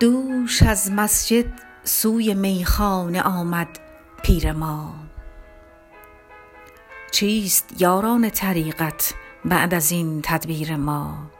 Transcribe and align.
دوش 0.00 0.62
از 0.62 0.92
مسجد 0.92 1.44
سوی 1.84 2.34
میخانه 2.34 3.22
آمد 3.22 3.68
پیر 4.22 4.52
ما. 4.52 4.94
چیست 7.10 7.74
یاران 7.82 8.30
طریقت 8.30 9.14
بعد 9.44 9.74
از 9.74 9.92
این 9.92 10.20
تدبیر 10.22 10.76
ما؟ 10.76 11.30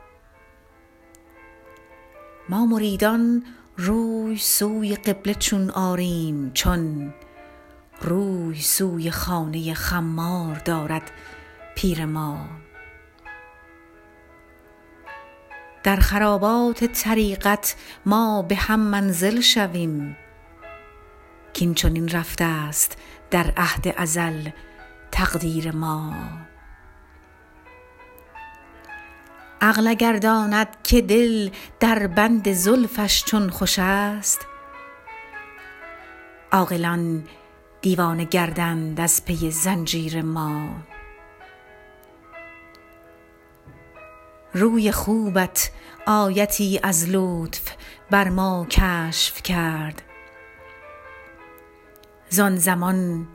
ما 2.49 2.67
مریدان 2.67 3.45
روی 3.77 4.37
سوی 4.37 4.97
قبله 4.97 5.35
چون 5.35 5.71
آریم 5.71 6.51
چون 6.55 7.15
روی 8.01 8.61
سوی 8.61 9.11
خانه 9.11 9.75
خمار 9.75 10.55
دارد 10.55 11.11
پیر 11.75 12.05
ما. 12.05 12.47
در 15.85 15.97
خرابات 15.97 16.85
طریقت 16.85 17.77
ما 18.07 18.43
به 18.43 18.55
هم 18.55 18.81
منزل 18.81 19.41
شویم. 19.41 20.17
کین 21.53 21.75
چنین 21.75 22.09
رفته 22.09 22.45
است 22.45 22.99
در 23.31 23.53
عهد 23.57 23.95
ازل 23.97 24.49
تقدیر 25.13 25.73
ما. 25.73 26.15
عقل 29.61 29.87
اگر 29.87 30.13
داند 30.17 30.69
که 30.83 31.01
دل 31.01 31.51
در 31.81 32.07
بند 32.07 32.53
زلفش 32.53 33.25
چون 33.25 33.51
خوش 33.51 33.79
است 33.79 34.47
عاقلان 36.53 37.25
دیوانه 37.81 38.25
گردند 38.25 39.01
از 39.01 39.25
پی 39.25 39.51
زنجیر 39.51 40.23
ما. 40.23 40.69
روی 44.55 44.93
خوبت 44.93 45.71
آیتی 46.07 46.81
از 46.83 47.09
لطف 47.09 47.63
بر 48.11 48.29
ما 48.29 48.67
کشف 48.71 49.43
کرد. 49.43 50.03
زان 52.31 52.57
زمان 52.57 53.29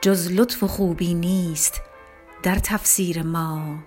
جز 0.00 0.30
لطف 0.30 0.62
و 0.62 0.66
خوبی 0.66 1.14
نیست 1.14 1.80
در 2.42 2.54
تفسیر 2.54 3.22
ما. 3.22 3.78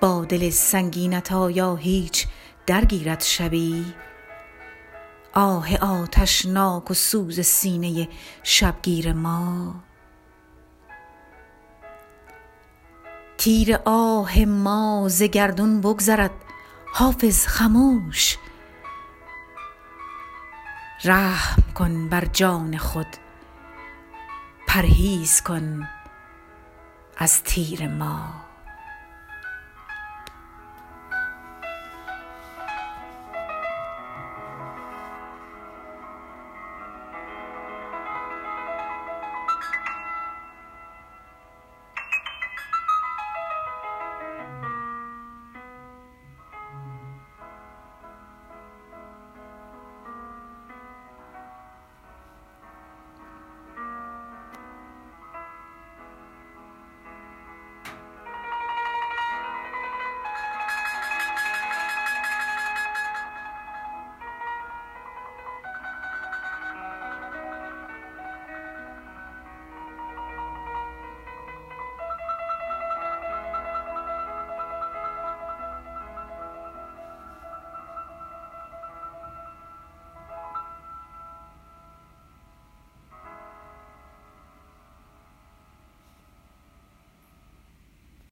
با 0.00 0.24
دل 0.24 0.50
سنگینت 0.50 1.32
آیا 1.32 1.76
هیچ 1.76 2.26
درگیرد 2.66 3.20
شبی؟ 3.20 3.94
آه 5.34 5.76
آتشناک 5.76 6.90
و 6.90 6.94
سوز 6.94 7.40
سینه 7.40 8.08
شبگیر 8.42 9.12
ما. 9.12 9.74
تیر 13.42 13.78
آه 13.84 14.44
ما 14.44 15.08
ز 15.08 15.22
گردون 15.22 15.80
بگذرد 15.80 16.30
حافظ 16.92 17.46
خموش. 17.46 18.38
رحم 21.04 21.62
کن 21.74 22.08
بر 22.08 22.24
جان 22.24 22.76
خود 22.76 23.06
پرهیز 24.66 25.40
کن 25.40 25.88
از 27.18 27.42
تیر 27.42 27.88
ما. 27.88 28.51